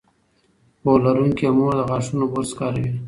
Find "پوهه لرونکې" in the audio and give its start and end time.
0.81-1.47